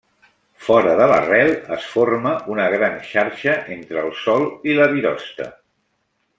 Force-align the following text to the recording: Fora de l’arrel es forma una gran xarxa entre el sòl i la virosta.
Fora 0.67 0.95
de 0.99 1.05
l’arrel 1.11 1.53
es 1.75 1.85
forma 1.97 2.33
una 2.55 2.67
gran 2.77 2.97
xarxa 3.11 3.55
entre 3.79 4.03
el 4.07 4.11
sòl 4.25 4.51
i 4.73 4.81
la 4.83 4.93
virosta. 4.99 5.51